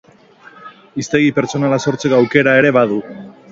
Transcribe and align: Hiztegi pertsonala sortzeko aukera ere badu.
Hiztegi 1.03 1.29
pertsonala 1.39 1.81
sortzeko 1.85 2.19
aukera 2.21 2.59
ere 2.65 2.75
badu. 2.81 3.01